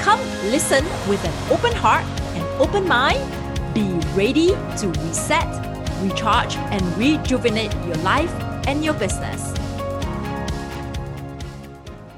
[0.00, 0.20] Come
[0.50, 3.20] listen with an open heart and open mind.
[3.74, 5.46] Be ready to reset,
[6.00, 8.32] recharge, and rejuvenate your life
[8.66, 9.52] and your business.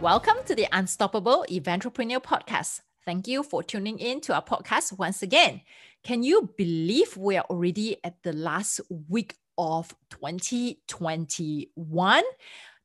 [0.01, 2.83] Welcome to the Unstoppable Eventrepreneur Podcast.
[3.05, 5.62] Thank you for tuning in to our podcast once again.
[6.05, 12.23] Can you believe we are already at the last week of 2021?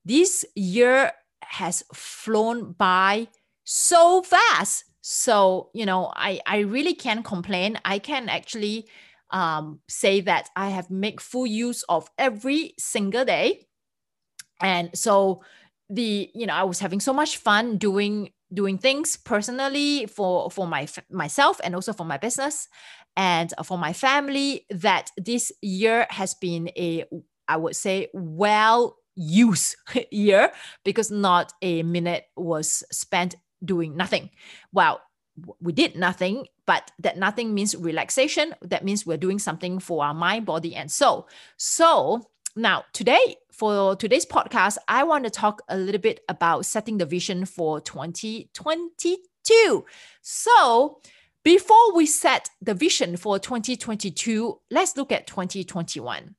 [0.03, 1.11] This year
[1.43, 3.27] has flown by
[3.63, 4.85] so fast.
[5.09, 7.79] So, you know, I, I really can't complain.
[7.85, 8.89] I can actually
[9.31, 13.67] um, say that I have made full use of every single day.
[14.61, 15.43] And so
[15.89, 20.67] the, you know, I was having so much fun doing doing things personally for for
[20.67, 22.67] my myself and also for my business
[23.15, 27.03] and for my family that this year has been a
[27.49, 29.75] i would say well used
[30.11, 30.49] year
[30.85, 34.29] because not a minute was spent doing nothing
[34.71, 35.01] well
[35.61, 40.13] we did nothing but that nothing means relaxation that means we're doing something for our
[40.13, 41.27] mind body and soul
[41.57, 42.27] so
[42.57, 47.05] now, today, for today's podcast, I want to talk a little bit about setting the
[47.05, 49.85] vision for 2022.
[50.21, 50.99] So,
[51.43, 56.33] before we set the vision for 2022, let's look at 2021.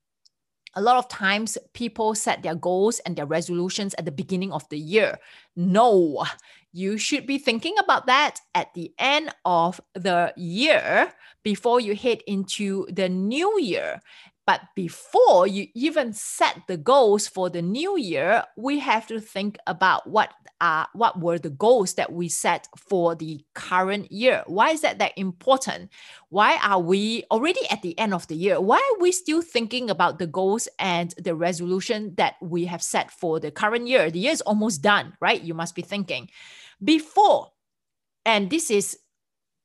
[0.75, 4.69] A lot of times, people set their goals and their resolutions at the beginning of
[4.71, 5.21] the year.
[5.55, 6.27] No,
[6.73, 12.23] you should be thinking about that at the end of the year before you head
[12.27, 14.01] into the new year.
[14.49, 19.59] But before you even set the goals for the new year, we have to think
[19.67, 24.45] about what are what were the goals that we set for the current year.
[24.47, 25.91] Why is that that important?
[26.31, 28.59] Why are we already at the end of the year?
[28.59, 33.11] Why are we still thinking about the goals and the resolution that we have set
[33.11, 34.11] for the current year?
[34.11, 35.43] The year is almost done, right?
[35.43, 36.31] You must be thinking
[36.83, 37.53] before,
[38.25, 38.97] and this is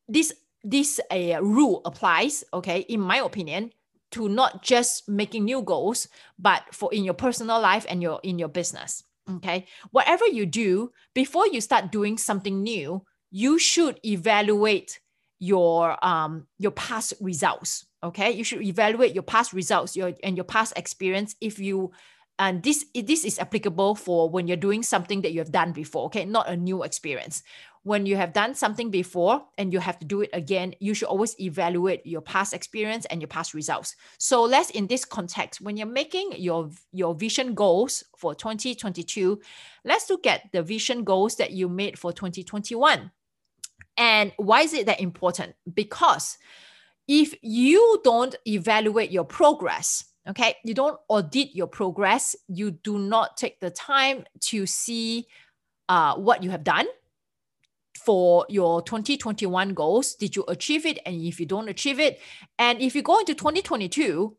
[0.09, 2.43] this this a uh, rule applies.
[2.53, 3.71] Okay, in my opinion
[4.13, 6.07] to not just making new goals,
[6.39, 9.03] but for in your personal life and your in your business.
[9.29, 9.67] Okay.
[9.91, 14.99] Whatever you do, before you start doing something new, you should evaluate
[15.39, 17.85] your um your past results.
[18.03, 18.31] Okay.
[18.31, 21.91] You should evaluate your past results, your and your past experience if you
[22.43, 26.05] and this this is applicable for when you're doing something that you have done before
[26.05, 27.43] okay not a new experience
[27.83, 31.09] when you have done something before and you have to do it again, you should
[31.09, 33.95] always evaluate your past experience and your past results.
[34.17, 39.39] So let's in this context, when you're making your, your vision goals for 2022,
[39.83, 43.11] let's look at the vision goals that you made for 2021.
[43.97, 45.53] And why is it that important?
[45.71, 46.37] Because
[47.07, 53.37] if you don't evaluate your progress, okay, you don't audit your progress, you do not
[53.37, 55.27] take the time to see
[55.89, 56.87] uh, what you have done
[58.03, 60.15] for your 2021 goals?
[60.15, 60.99] Did you achieve it?
[61.05, 62.19] And if you don't achieve it,
[62.57, 64.35] and if you go into 2022,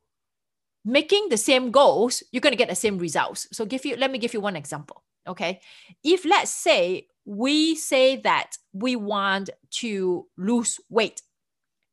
[0.84, 3.48] making the same goals, you're going to get the same results.
[3.52, 5.02] So give you let me give you one example.
[5.26, 5.60] Okay.
[6.02, 11.22] If let's say we say that we want to lose weight,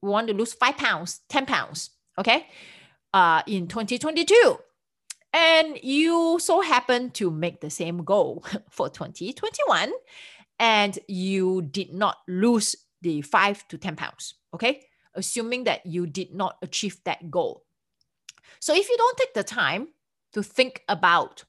[0.02, 2.47] we want to lose five pounds, 10 pounds, okay,
[3.13, 4.59] uh, in 2022.
[5.33, 9.91] And you so happen to make the same goal for 2021
[10.59, 14.83] and you did not lose the five to 10 pounds, okay?
[15.16, 17.63] Assuming that you did not achieve that goal.
[18.59, 19.88] So if you don't take the time
[20.33, 21.45] to think about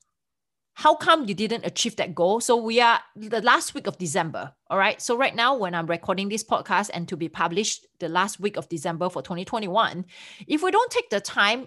[0.75, 2.41] how come you didn't achieve that goal?
[2.41, 4.53] So we are the last week of December.
[4.71, 5.01] All right.
[5.03, 8.57] So right now, when I'm recording this podcast and to be published the last week
[8.57, 10.05] of December for 2021,
[10.47, 11.67] if we don't take the time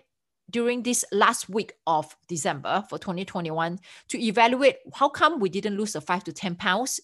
[0.49, 3.79] during this last week of December for 2021
[4.09, 6.99] to evaluate how come we didn't lose the five to 10 pounds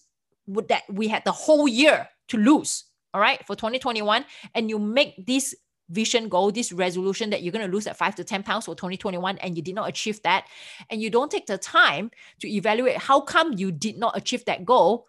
[0.68, 2.84] that we had the whole year to lose
[3.14, 4.24] all right for 2021
[4.54, 5.54] and you make this
[5.92, 8.74] vision goal this resolution that you're going to lose at 5 to 10 pounds for
[8.74, 10.46] 2021 and you did not achieve that
[10.90, 12.10] and you don't take the time
[12.40, 15.06] to evaluate how come you did not achieve that goal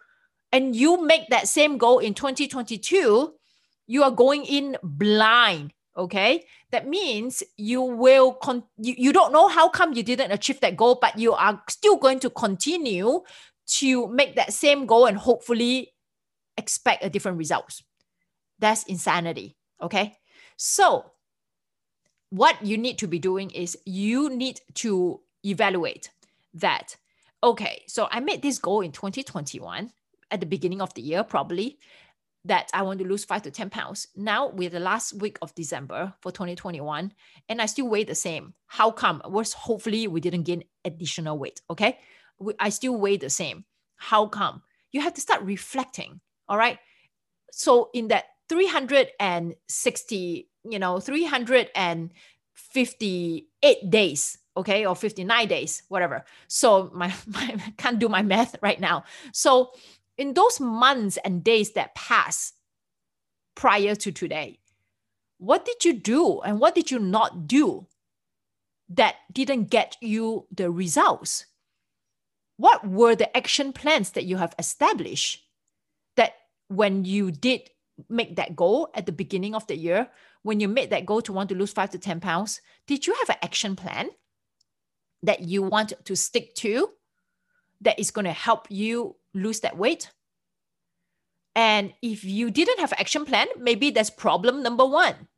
[0.52, 3.34] and you make that same goal in 2022
[3.86, 9.48] you are going in blind okay that means you will con- you, you don't know
[9.48, 13.20] how come you didn't achieve that goal but you are still going to continue
[13.66, 15.92] to make that same goal and hopefully
[16.56, 17.82] expect a different results
[18.58, 19.56] That's insanity.
[19.82, 20.16] Okay.
[20.56, 21.12] So,
[22.30, 26.10] what you need to be doing is you need to evaluate
[26.54, 26.96] that.
[27.42, 29.92] Okay, so I made this goal in 2021
[30.30, 31.78] at the beginning of the year, probably
[32.44, 34.08] that I want to lose five to 10 pounds.
[34.14, 37.12] Now, we're the last week of December for 2021,
[37.48, 38.54] and I still weigh the same.
[38.66, 39.22] How come?
[39.24, 41.62] Was hopefully we didn't gain additional weight.
[41.70, 41.98] Okay.
[42.58, 43.64] I still weigh the same.
[43.96, 44.62] How come?
[44.92, 46.20] You have to start reflecting.
[46.48, 46.78] All right.
[47.50, 48.24] So, in that
[48.54, 56.24] 360, you know, 358 days, okay, or 59 days, whatever.
[56.46, 59.02] So my, my can't do my math right now.
[59.32, 59.72] So
[60.16, 62.52] in those months and days that pass
[63.56, 64.60] prior to today,
[65.38, 67.88] what did you do and what did you not do
[68.88, 71.46] that didn't get you the results?
[72.56, 75.44] What were the action plans that you have established
[76.14, 76.34] that
[76.68, 77.70] when you did
[78.08, 80.08] make that goal at the beginning of the year,
[80.42, 83.14] when you made that goal to want to lose five to 10 pounds, did you
[83.14, 84.10] have an action plan
[85.22, 86.90] that you want to stick to
[87.80, 90.10] that is going to help you lose that weight?
[91.54, 95.28] And if you didn't have an action plan, maybe that's problem number one.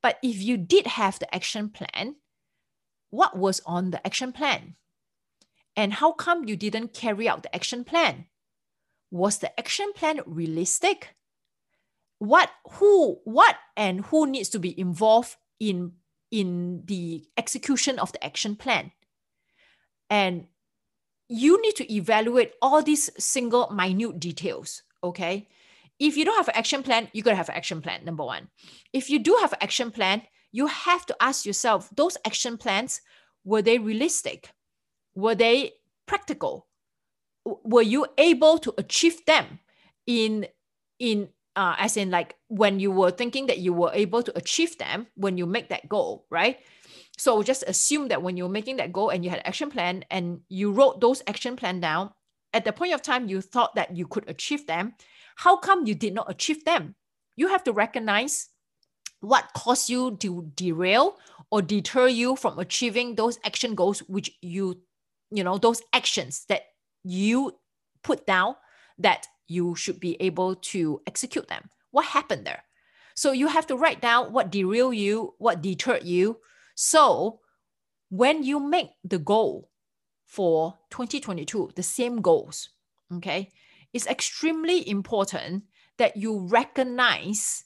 [0.00, 2.16] But if you did have the action plan,
[3.10, 4.76] what was on the action plan?
[5.76, 8.26] And how come you didn't carry out the action plan?
[9.10, 11.14] Was the action plan realistic?
[12.18, 15.92] What who what and who needs to be involved in
[16.30, 18.92] in the execution of the action plan?
[20.10, 20.46] And
[21.28, 25.48] you need to evaluate all these single minute details okay?
[25.98, 28.24] If you don't have an action plan you got to have an action plan number
[28.24, 28.48] one.
[28.92, 30.22] If you do have an action plan
[30.52, 33.00] you have to ask yourself those action plans
[33.44, 34.50] were they realistic?
[35.14, 35.72] Were they
[36.06, 36.66] practical?
[37.44, 39.60] Were you able to achieve them
[40.06, 40.46] in
[40.98, 44.78] in uh, as in like when you were thinking that you were able to achieve
[44.78, 46.58] them when you make that goal, right?
[47.18, 50.40] So just assume that when you're making that goal and you had action plan and
[50.48, 52.12] you wrote those action plan down,
[52.54, 54.94] at the point of time you thought that you could achieve them,
[55.34, 56.94] how come you did not achieve them?
[57.34, 58.50] You have to recognize
[59.20, 61.18] what caused you to derail
[61.50, 64.80] or deter you from achieving those action goals which you
[65.32, 66.62] you know those actions that
[67.02, 67.58] you
[68.04, 68.54] put down
[68.98, 71.70] that you should be able to execute them.
[71.90, 72.62] What happened there?
[73.14, 76.38] So you have to write down what derailed you, what deterred you.
[76.76, 77.40] So
[78.10, 79.70] when you make the goal
[80.24, 82.68] for 2022, the same goals,
[83.12, 83.50] okay,
[83.92, 85.64] it's extremely important
[85.96, 87.64] that you recognize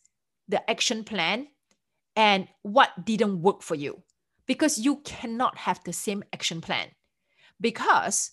[0.48, 1.48] the action plan
[2.16, 4.02] and what didn't work for you
[4.46, 6.88] because you cannot have the same action plan
[7.60, 8.32] because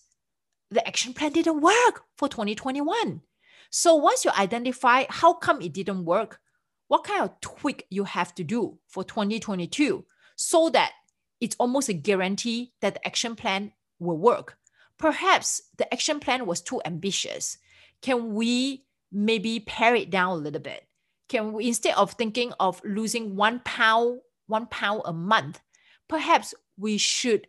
[0.70, 3.22] the action plan didn't work for 2021
[3.70, 6.40] so once you identify how come it didn't work,
[6.88, 10.92] what kind of tweak you have to do for 2022 so that
[11.40, 14.58] it's almost a guarantee that the action plan will work.
[14.98, 17.58] Perhaps the action plan was too ambitious.
[18.02, 20.86] Can we maybe pare it down a little bit?
[21.28, 25.60] Can we instead of thinking of losing one pound, one pound a month,
[26.08, 27.46] perhaps we should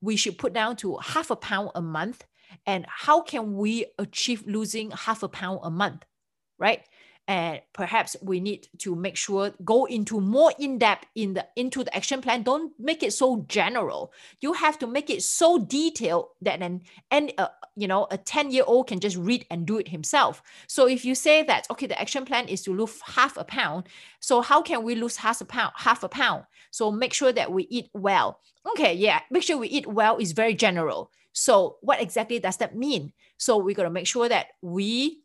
[0.00, 2.24] we should put down to half a pound a month
[2.66, 6.04] and how can we achieve losing half a pound a month
[6.58, 6.82] right
[7.28, 11.82] and perhaps we need to make sure go into more in depth in the into
[11.82, 12.42] the action plan.
[12.42, 14.12] Don't make it so general.
[14.40, 18.52] You have to make it so detailed that an and uh, you know a 10
[18.52, 20.42] year old can just read and do it himself.
[20.68, 23.88] So if you say that okay the action plan is to lose half a pound
[24.20, 26.44] so how can we lose half a pound half a pound?
[26.70, 28.40] So make sure that we eat well.
[28.70, 31.10] Okay yeah make sure we eat well is very general.
[31.32, 33.12] So what exactly does that mean?
[33.36, 35.20] So we got to make sure that we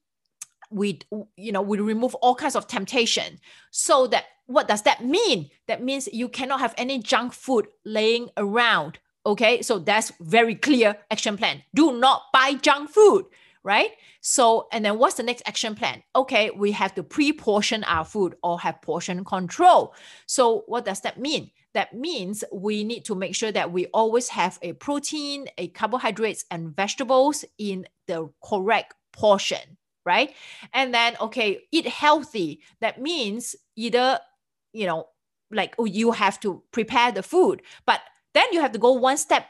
[0.71, 0.99] we
[1.37, 3.39] you know we remove all kinds of temptation.
[3.71, 5.49] So that what does that mean?
[5.67, 9.61] That means you cannot have any junk food laying around okay?
[9.61, 11.61] So that's very clear action plan.
[11.75, 13.25] Do not buy junk food
[13.63, 13.91] right?
[14.21, 16.01] So and then what's the next action plan?
[16.15, 19.93] Okay we have to pre-portion our food or have portion control.
[20.25, 21.51] So what does that mean?
[21.73, 26.43] That means we need to make sure that we always have a protein, a carbohydrates,
[26.51, 30.33] and vegetables in the correct portion, right?
[30.73, 32.61] And then, okay, eat healthy.
[32.79, 34.19] That means either,
[34.73, 35.07] you know,
[35.51, 38.01] like oh, you have to prepare the food, but
[38.33, 39.45] then you have to go one step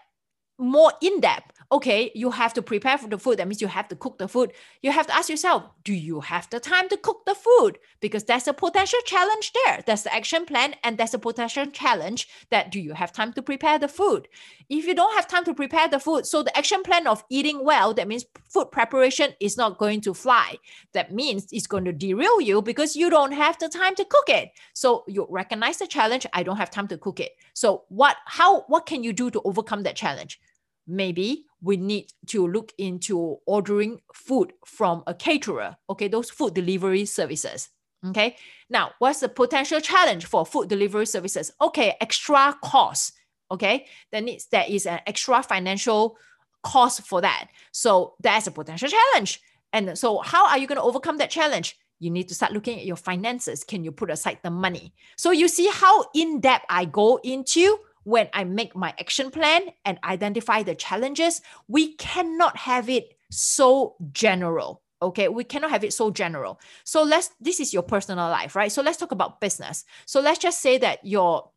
[0.62, 3.40] more in depth okay, you have to prepare for the food.
[3.40, 4.52] That means you have to cook the food.
[4.82, 7.80] You have to ask yourself, do you have the time to cook the food?
[8.02, 9.82] Because that's a potential challenge there.
[9.86, 13.42] That's the action plan, and that's a potential challenge that do you have time to
[13.42, 14.28] prepare the food?
[14.70, 17.64] If you don't have time to prepare the food, so the action plan of eating
[17.64, 20.58] well, that means food preparation is not going to fly.
[20.94, 24.30] That means it's going to derail you because you don't have the time to cook
[24.30, 24.52] it.
[24.74, 26.26] So you recognize the challenge.
[26.34, 27.32] I don't have time to cook it.
[27.54, 30.40] So what how what can you do to overcome that challenge?
[30.88, 37.06] Maybe we need to look into ordering food from a caterer, okay, those food delivery
[37.06, 37.70] services.
[38.08, 38.36] Okay,
[38.70, 41.52] now what's the potential challenge for food delivery services?
[41.62, 43.14] Okay, extra cost.
[43.52, 46.18] Okay, that needs there is an extra financial
[46.64, 47.50] cost for that.
[47.72, 49.40] So that's a potential challenge.
[49.74, 51.78] And so, how are you going to overcome that challenge?
[52.00, 53.64] You need to start looking at your finances.
[53.64, 54.94] Can you put aside the money?
[55.18, 59.62] So you see how in depth I go into when I make my action plan
[59.86, 64.82] and identify the challenges, we cannot have it so general.
[65.02, 66.60] Okay, we cannot have it so general.
[66.84, 68.72] So let's this is your personal life, right?
[68.72, 69.84] So let's talk about business.
[70.06, 71.50] So let's just say that your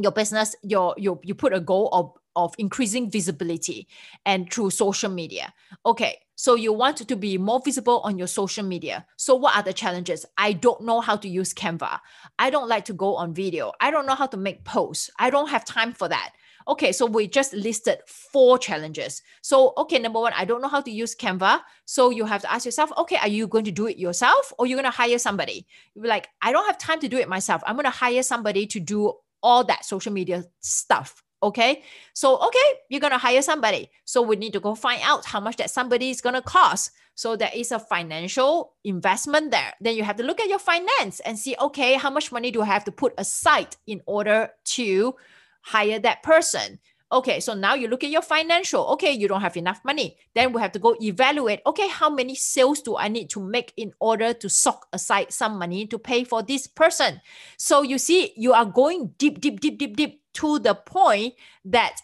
[0.00, 3.88] your business, your your you put a goal of of increasing visibility
[4.24, 5.52] and through social media.
[5.84, 9.04] Okay, so you want to be more visible on your social media.
[9.16, 10.24] So what are the challenges?
[10.36, 11.98] I don't know how to use Canva.
[12.38, 13.72] I don't like to go on video.
[13.80, 15.10] I don't know how to make posts.
[15.18, 16.34] I don't have time for that.
[16.68, 19.22] Okay, so we just listed four challenges.
[19.40, 21.60] So, okay, number one, I don't know how to use Canva.
[21.86, 24.66] So you have to ask yourself, okay, are you going to do it yourself or
[24.66, 25.66] you're going to hire somebody?
[25.94, 27.62] You're like, I don't have time to do it myself.
[27.66, 31.22] I'm going to hire somebody to do all that social media stuff.
[31.42, 31.82] Okay.
[32.14, 33.90] So, okay, you're going to hire somebody.
[34.04, 36.90] So, we need to go find out how much that somebody is going to cost.
[37.14, 39.74] So, there is a financial investment there.
[39.80, 42.62] Then you have to look at your finance and see, okay, how much money do
[42.62, 45.14] I have to put aside in order to
[45.62, 46.80] hire that person?
[47.10, 48.84] Okay, so now you look at your financial.
[48.88, 50.18] Okay, you don't have enough money.
[50.34, 51.60] Then we have to go evaluate.
[51.66, 55.58] Okay, how many sales do I need to make in order to sock aside some
[55.58, 57.22] money to pay for this person?
[57.56, 61.34] So you see, you are going deep, deep, deep, deep, deep to the point
[61.64, 61.96] that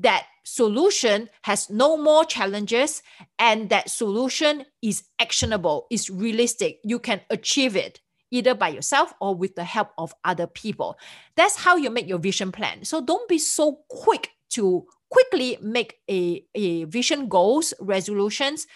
[0.00, 3.02] that solution has no more challenges
[3.38, 6.78] and that solution is actionable, is realistic.
[6.84, 8.00] You can achieve it
[8.30, 10.98] either by yourself or with the help of other people.
[11.36, 12.84] That's how you make your vision plan.
[12.84, 18.66] So don't be so quick to quickly make a, a vision goals, resolutions,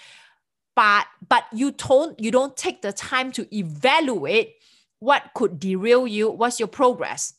[0.74, 4.54] but but you don't you don't take the time to evaluate
[5.00, 7.34] what could derail you, what's your progress.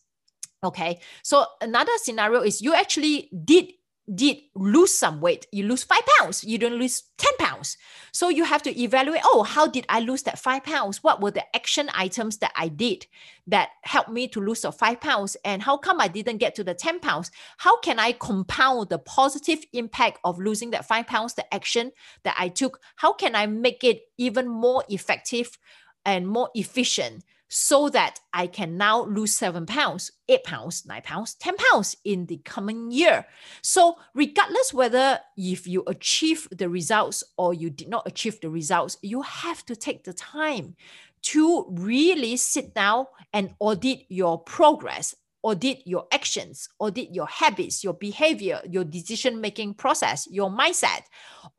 [0.64, 1.00] Okay.
[1.24, 3.74] So another scenario is you actually did
[4.14, 5.48] did lose some weight.
[5.52, 6.44] You lose five pounds.
[6.44, 7.78] You don't lose 10 pounds.
[8.12, 11.04] So you have to evaluate, oh, how did I lose that five pounds?
[11.04, 13.08] What were the action items that I did
[13.48, 15.38] that helped me to lose the five pounds?
[15.46, 17.32] And how come I didn't get to the 10 pounds?
[17.58, 21.92] How can I compound the positive impact of losing that five pounds, the action
[22.24, 22.82] that I took?
[22.98, 25.58] How can I make it even more effective
[26.06, 27.24] and more efficient?
[27.56, 32.26] So that I can now lose seven pounds, eight pounds, nine pounds, 10 pounds in
[32.26, 33.28] the coming year.
[33.62, 38.98] So, regardless whether if you achieve the results or you did not achieve the results,
[39.04, 40.76] you have to take the time
[41.22, 47.94] to really sit down and audit your progress audit your actions, audit your habits, your
[47.94, 51.02] behavior, your decision making process, your mindset,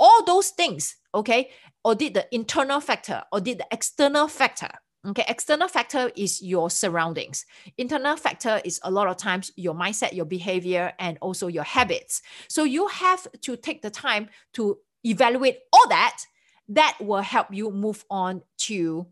[0.00, 0.96] all those things.
[1.14, 1.50] Okay.
[1.84, 4.70] Audit the internal factor, audit the external factor.
[5.06, 7.44] Okay, external factor is your surroundings.
[7.76, 12.22] Internal factor is a lot of times your mindset, your behavior, and also your habits.
[12.48, 16.22] So you have to take the time to evaluate all that.
[16.68, 19.06] That will help you move on to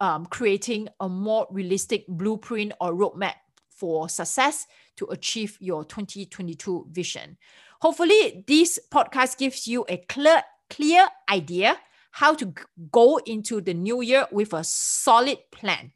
[0.00, 3.34] um, creating a more realistic blueprint or roadmap
[3.68, 7.36] for success to achieve your 2022 vision.
[7.82, 11.76] Hopefully, this podcast gives you a clear, clear idea
[12.10, 12.52] how to
[12.90, 15.92] go into the new year with a solid plan.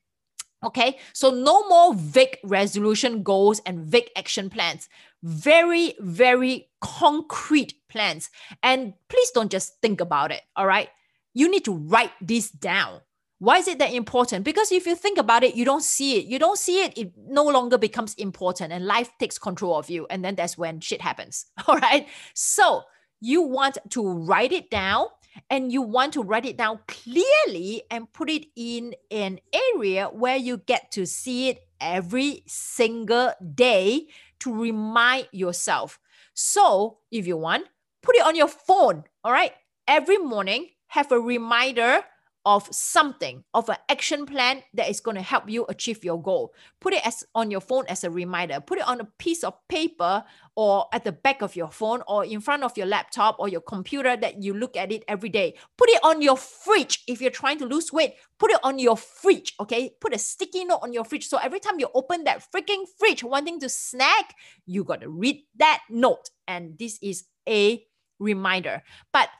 [0.64, 4.88] Okay, so no more vague resolution goals and vague action plans.
[5.22, 8.30] Very, very concrete plans.
[8.62, 10.40] And please don't just think about it.
[10.56, 10.88] All right,
[11.34, 13.00] you need to write this down.
[13.40, 14.44] Why is it that important?
[14.44, 16.24] Because if you think about it, you don't see it.
[16.24, 20.06] You don't see it, it no longer becomes important and life takes control of you.
[20.08, 21.44] And then that's when shit happens.
[21.66, 22.08] All right.
[22.32, 22.84] So
[23.20, 25.08] you want to write it down
[25.50, 29.40] and you want to write it down clearly and put it in an
[29.74, 34.06] area where you get to see it every single day
[34.40, 35.98] to remind yourself.
[36.34, 37.66] So, if you want,
[38.02, 39.52] put it on your phone, all right?
[39.86, 42.04] Every morning, have a reminder
[42.46, 46.52] of something, of an action plan that is going to help you achieve your goal.
[46.80, 48.60] Put it as on your phone as a reminder.
[48.60, 50.24] Put it on a piece of paper
[50.56, 53.62] or at the back of your phone or in front of your laptop or your
[53.62, 55.54] computer that you look at it every day.
[55.78, 58.14] Put it on your fridge if you're trying to lose weight.
[58.38, 59.92] Put it on your fridge, okay?
[60.00, 61.26] Put a sticky note on your fridge.
[61.26, 64.34] So every time you open that freaking fridge wanting to snack,
[64.66, 66.28] you got to read that note.
[66.46, 67.82] And this is a
[68.18, 68.82] reminder.
[69.12, 69.30] But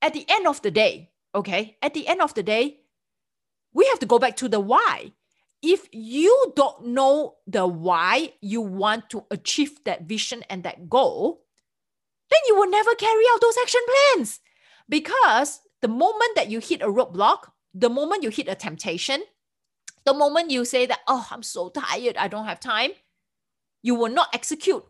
[0.00, 2.80] at the end of the day, okay, at the end of the day,
[3.72, 5.12] we have to go back to the why.
[5.62, 11.42] If you don't know the why you want to achieve that vision and that goal,
[12.30, 14.40] then you will never carry out those action plans.
[14.88, 19.22] Because the moment that you hit a roadblock, the moment you hit a temptation,
[20.04, 22.90] the moment you say that, oh, I'm so tired, I don't have time,
[23.82, 24.84] you will not execute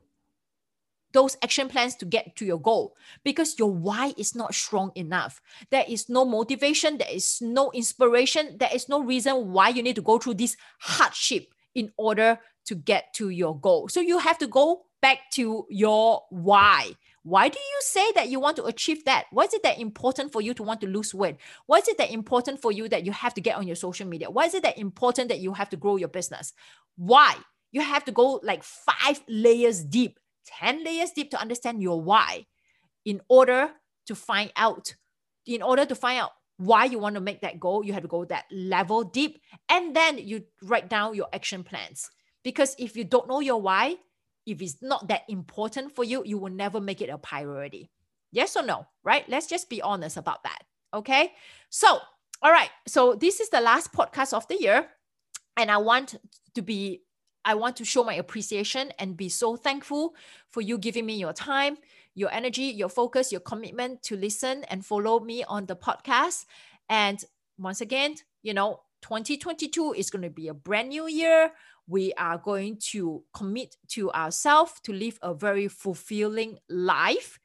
[1.15, 2.95] those action plans to get to your goal
[3.25, 5.41] because your why is not strong enough.
[5.71, 9.97] There is no motivation, there is no inspiration, there is no reason why you need
[9.97, 13.89] to go through this hardship in order to get to your goal.
[13.89, 16.91] So you have to go back to your why.
[17.23, 19.27] Why do you say that you want to achieve that?
[19.31, 21.37] Why is it that important for you to want to lose weight?
[21.67, 24.07] Why is it that important for you that you have to get on your social
[24.07, 24.31] media?
[24.31, 26.53] Why is it that important that you have to grow your business?
[26.97, 27.37] Why?
[27.73, 32.47] You have to go like five layers deep 10 layers deep to understand your why
[33.05, 33.71] in order
[34.07, 34.95] to find out
[35.47, 38.09] in order to find out why you want to make that goal you have to
[38.09, 42.11] go that level deep and then you write down your action plans.
[42.43, 43.97] Because if you don't know your why
[44.47, 47.91] if it's not that important for you you will never make it a priority.
[48.33, 49.29] Yes or no right?
[49.29, 51.33] Let's just be honest about that okay?
[51.71, 51.99] So
[52.43, 54.87] all right so this is the last podcast of the year
[55.57, 56.17] and i want
[56.55, 57.01] to be
[57.45, 60.15] I want to show my appreciation and be so thankful
[60.51, 61.79] for you giving me your time,
[62.15, 66.47] your energy, your focus, your commitment to listen and follow me on the podcast.
[66.89, 67.23] And
[67.59, 71.53] once again, you know, 2022 is going to be a brand new year.
[71.87, 77.39] We are going to commit to ourselves to live a very fulfilling life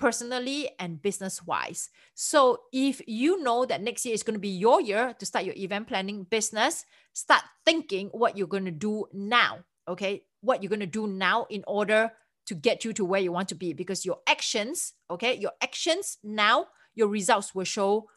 [0.00, 1.90] personally and business wise.
[2.14, 5.44] So if you know that next year is going to be your year to start
[5.44, 9.58] your event planning business, start thinking what you're going to do now.
[9.86, 10.24] Okay.
[10.40, 12.12] What you're going to do now in order
[12.46, 16.16] to get you to where you want to be because your actions, okay, your actions
[16.24, 18.08] now, your results will show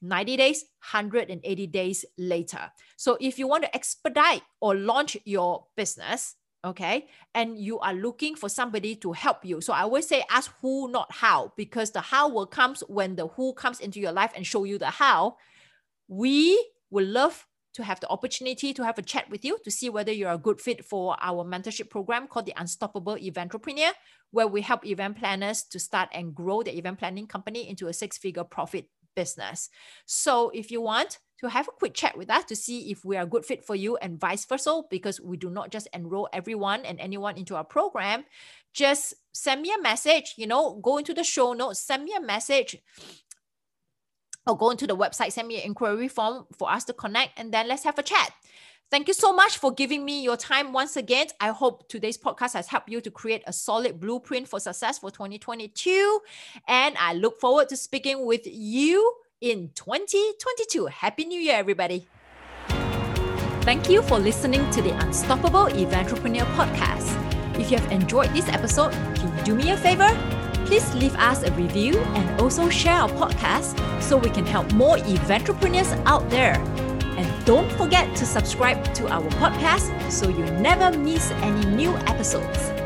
[0.00, 2.72] 90 days, 180 days later.
[2.96, 6.36] So if you want to expedite or launch your business,
[6.68, 9.60] okay, and you are looking for somebody to help you.
[9.60, 13.28] So I always say ask who, not how, because the how will comes when the
[13.28, 15.36] who comes into your life and show you the how.
[16.08, 16.58] We
[16.90, 20.10] will love to have the opportunity to have a chat with you to see whether
[20.10, 23.92] you're a good fit for our mentorship program called the Unstoppable Eventrepreneur,
[24.30, 27.92] where we help event planners to start and grow the event planning company into a
[27.92, 29.68] six figure profit business.
[30.06, 33.16] So if you want to have a quick chat with us to see if we
[33.16, 36.28] are a good fit for you and vice versa, because we do not just enroll
[36.32, 38.24] everyone and anyone into our program,
[38.74, 42.20] just send me a message, you know, go into the show notes, send me a
[42.20, 42.76] message
[44.46, 47.52] or go into the website, send me an inquiry form for us to connect, and
[47.52, 48.32] then let's have a chat.
[48.90, 51.26] Thank you so much for giving me your time once again.
[51.40, 55.10] I hope today's podcast has helped you to create a solid blueprint for success for
[55.10, 56.20] 2022.
[56.66, 60.86] And I look forward to speaking with you in 2022.
[60.86, 62.06] Happy New Year, everybody.
[63.62, 67.14] Thank you for listening to the Unstoppable Eventrepreneur podcast.
[67.58, 70.16] If you have enjoyed this episode, can you do me a favor?
[70.68, 73.72] please leave us a review and also share our podcast
[74.02, 76.60] so we can help more event entrepreneurs out there.
[77.16, 82.77] And don't forget to subscribe to our podcast so you never miss any new episodes.